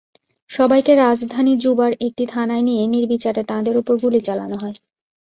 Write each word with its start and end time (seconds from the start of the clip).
সবাইকে 0.49 0.91
রাজধানী 0.95 1.53
জুবার 1.57 1.91
একটি 2.07 2.23
থানায় 2.25 2.63
নিয়ে 2.63 2.83
নির্বিচারে 2.87 3.41
তাঁদের 3.43 3.75
ওপর 3.77 3.95
গুলি 4.03 4.19
চালানো 4.27 4.55
হয়। 4.61 4.75